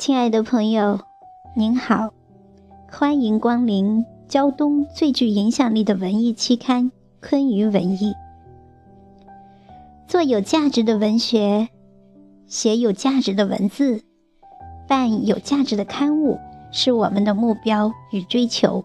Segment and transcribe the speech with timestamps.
[0.00, 0.98] 亲爱的朋友，
[1.54, 2.14] 您好，
[2.90, 6.84] 欢迎光临胶东最具影响力的文艺期刊
[7.20, 8.14] 《昆鱼文艺》。
[10.08, 11.68] 做有价值的文学，
[12.46, 14.02] 写有价值的文字，
[14.88, 16.38] 办有价值的刊物，
[16.72, 18.82] 是我们的目标与追求。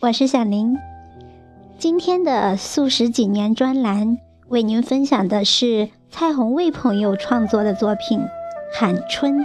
[0.00, 0.76] 我是小林，
[1.78, 4.18] 今天的素食几年专栏
[4.48, 8.20] 为您分享的是蔡红卫朋友创作的作品。
[8.78, 9.38] 喊春，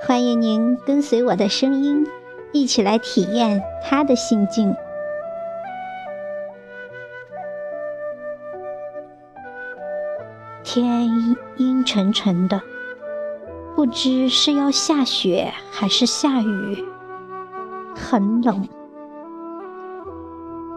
[0.00, 2.06] 欢迎您跟随我的声音，
[2.50, 4.74] 一起来体验他的心境。
[10.64, 12.62] 天阴沉沉的，
[13.76, 16.82] 不知是要下雪还是下雨，
[17.94, 18.66] 很冷。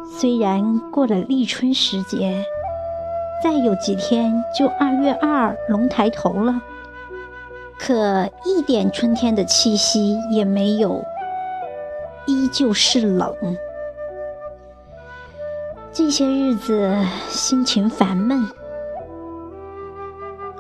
[0.10, 2.44] 虽然过了立春时节，
[3.42, 6.62] 再有几天就二月二龙抬头了。
[7.84, 11.04] 可一点春天的气息也没有，
[12.28, 13.36] 依旧是冷。
[15.92, 16.96] 这些日子
[17.28, 18.46] 心情烦闷，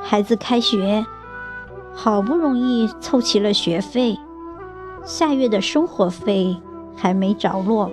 [0.02, 1.06] 孩子开学，
[1.94, 4.18] 好不容易凑齐了学费，
[5.06, 6.58] 下月的生活费
[6.98, 7.92] 还没着落。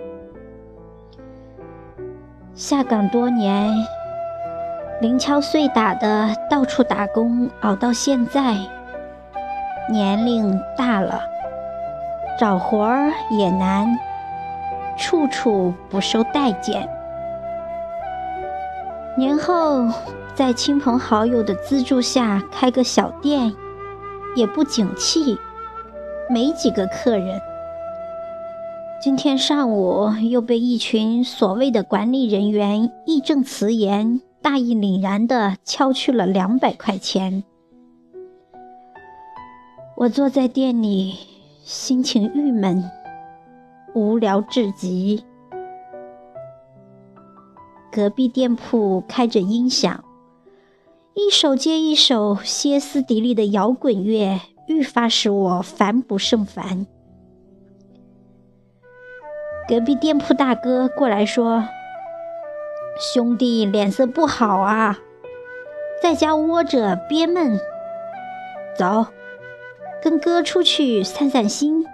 [2.54, 3.70] 下岗多年，
[5.02, 8.56] 零敲碎打的到处打工，熬到现在。
[9.90, 11.22] 年龄大了，
[12.38, 13.88] 找活儿也难，
[14.98, 16.86] 处处不受待见。
[19.16, 19.88] 年后
[20.34, 23.52] 在亲朋好友的资助下开个小店，
[24.36, 25.38] 也不景气，
[26.28, 27.40] 没几个客人。
[29.00, 37.42] 今天上午又被一群所谓的管理人员义正辞严、大义凛然地敲去了两百块钱。
[40.00, 41.16] 我坐在店里，
[41.64, 42.88] 心情郁闷，
[43.96, 45.24] 无聊至极。
[47.90, 50.04] 隔壁店铺开着音响，
[51.14, 56.86] 一首接一首歇斯底里的摇滚乐，愈发使我烦不胜烦。
[59.68, 61.64] 隔壁店铺大哥过来说
[63.12, 64.96] ：“兄弟脸色不好啊，
[66.00, 67.58] 在家窝着憋闷，
[68.76, 69.04] 走。”
[70.00, 71.84] 跟哥出去散散心，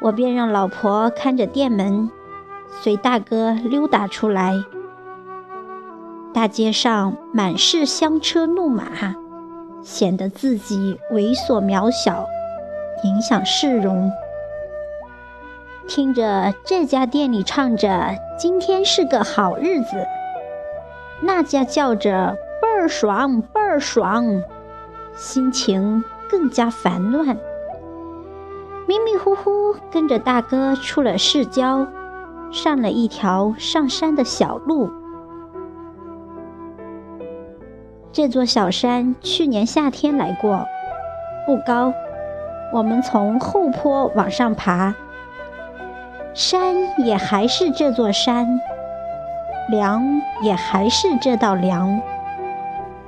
[0.00, 2.10] 我便让老婆看着店门，
[2.82, 4.54] 随大哥溜达出来。
[6.34, 9.14] 大街上满是香车怒马，
[9.82, 12.26] 显得自己猥琐渺小，
[13.04, 14.10] 影响市容。
[15.86, 20.04] 听着这家店里唱着“今天是个好日子”，
[21.22, 24.42] 那家叫着“倍儿爽，倍儿爽”。
[25.16, 27.26] 心情更加烦乱，
[28.86, 31.86] 迷迷糊糊跟着大哥出了市郊，
[32.52, 34.90] 上了一条上山的小路。
[38.12, 40.66] 这座小山去年夏天来过，
[41.46, 41.94] 不高，
[42.74, 44.94] 我们从后坡往上爬，
[46.34, 48.60] 山也还是这座山，
[49.70, 50.02] 梁
[50.42, 51.98] 也还是这道梁。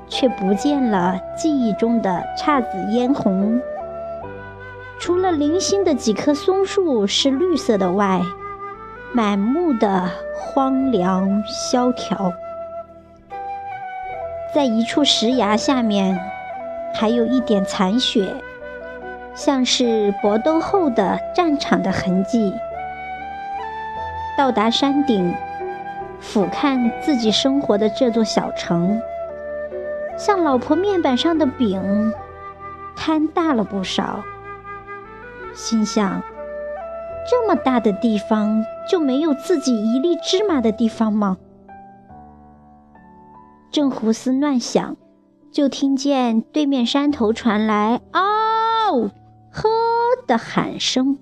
[0.08, 3.60] 却不见了记忆中的姹紫嫣红，
[4.98, 8.20] 除了零星的几棵松树是绿色的外，
[9.12, 12.32] 满目的荒凉萧条。
[14.54, 16.18] 在一处石崖下面，
[16.94, 18.34] 还有一点残雪，
[19.34, 22.52] 像是搏斗后的战场的痕迹。
[24.38, 25.34] 到达山顶，
[26.18, 29.00] 俯瞰自己生活的这座小城。
[30.18, 32.12] 像老婆面板上的饼，
[32.96, 34.24] 摊大了不少。
[35.54, 36.20] 心想：
[37.30, 41.38] 这么大的地方，就没有自己一粒芝麻的地方吗？
[43.70, 44.96] 正胡思乱想，
[45.52, 49.10] 就听见对面山头传来“嗷
[49.52, 49.68] 呵”
[50.26, 51.18] 的喊声。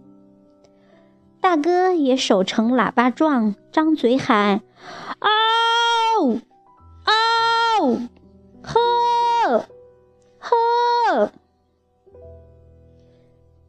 [1.40, 4.62] 大哥也手成喇叭状，张嘴喊
[5.20, 6.40] ：“嗷
[7.04, 7.98] 嗷！”，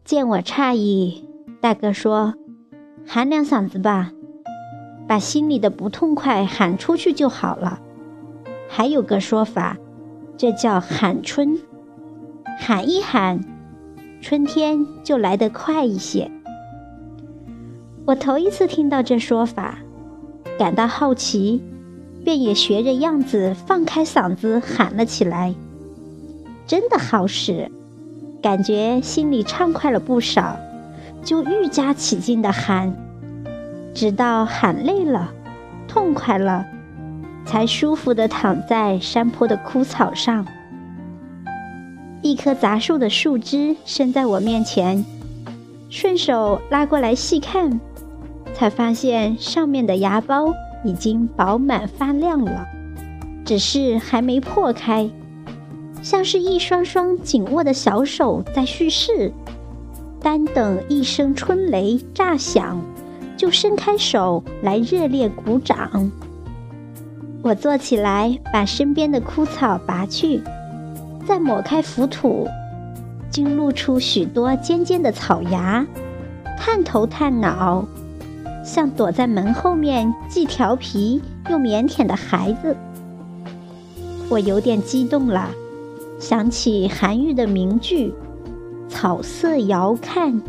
[0.07, 1.25] 见我诧异，
[1.59, 2.36] 大哥说
[3.06, 4.13] ：“喊两嗓子吧，
[5.06, 7.81] 把心里的不痛快喊出去就好了。”
[8.71, 9.75] 还有个说法，
[10.38, 11.59] 这叫喊春，
[12.57, 13.42] 喊一喊，
[14.21, 16.31] 春天就来得快一些。
[18.06, 19.80] 我头一次听到这说法，
[20.57, 21.62] 感到好奇。
[22.24, 25.54] 便也学着样子放开嗓子喊了起来。
[26.65, 27.69] 真的好使，
[28.42, 30.57] 感觉心里畅快了不少，
[31.24, 32.94] 就愈加起劲的喊，
[33.94, 35.31] 直到喊累了、
[35.88, 36.66] 痛快了，
[37.45, 40.45] 才舒服的躺在山坡的枯草上。
[42.22, 45.04] 一棵杂树的树枝伸在我面前，
[45.90, 47.80] 顺手拉过来细看，
[48.54, 52.66] 才发现上面的芽苞已经饱满发亮了，
[53.44, 55.10] 只是还没破开。
[56.09, 59.30] 像是一双双紧握的小手在蓄势，
[60.21, 62.80] 单等一声春雷炸响，
[63.36, 66.09] 就伸开手来热烈鼓掌。
[67.42, 70.42] 我坐起来，把身边的枯草拔去，
[71.27, 72.48] 再抹开浮土，
[73.30, 75.86] 竟露出许多尖尖的草芽，
[76.57, 77.86] 探头探脑，
[78.63, 82.77] 像躲在门后面既调皮又腼腆的孩子。
[84.30, 85.50] 我有点激动了。
[86.19, 88.14] 想起韩愈的名句
[88.90, 90.42] ：“草色遥看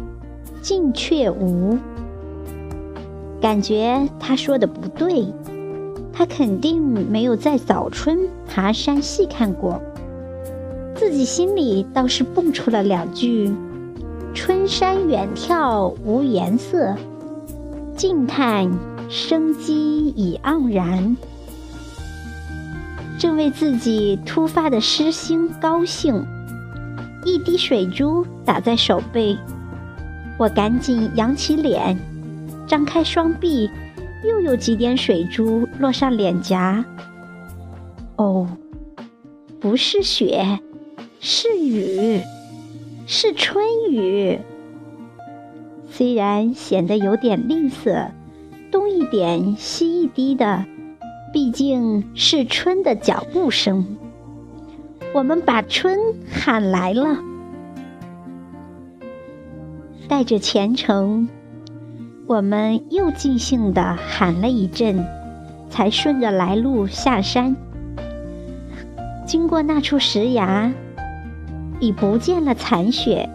[0.62, 1.76] 近却无。”
[3.40, 5.26] 感觉他说的不对，
[6.12, 9.80] 他肯定没有在早春爬山细看过。
[10.94, 13.54] 自己心里倒是蹦出了两句
[14.34, 16.96] ：“春山远眺无颜色，
[17.94, 18.68] 近看
[19.08, 21.16] 生机已盎然。”
[23.18, 26.24] 正为自己突发的诗兴高兴，
[27.24, 29.36] 一滴水珠打在手背，
[30.38, 31.98] 我赶紧扬起脸，
[32.64, 33.68] 张开双臂，
[34.24, 36.84] 又有几点水珠落上脸颊。
[38.14, 38.46] 哦，
[39.58, 40.60] 不是雪，
[41.18, 42.20] 是雨，
[43.06, 44.38] 是春雨。
[45.90, 48.10] 虽然显得有点吝啬，
[48.70, 50.64] 东一点西一滴的。
[51.32, 53.98] 毕竟是春的脚步声，
[55.12, 55.98] 我们把春
[56.30, 57.18] 喊来了。
[60.08, 61.28] 带着虔诚，
[62.26, 65.04] 我们又尽兴的喊了一阵，
[65.68, 67.54] 才顺着来路下山。
[69.26, 70.72] 经过那处石崖，
[71.78, 73.28] 已不见了残雪，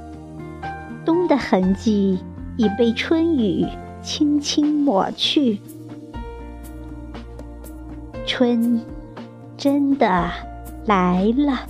[1.06, 2.18] 冬的痕迹
[2.58, 3.68] 已被春雨
[4.02, 5.60] 轻轻抹去。
[8.36, 8.82] 春，
[9.56, 10.28] 真的
[10.88, 11.68] 来了。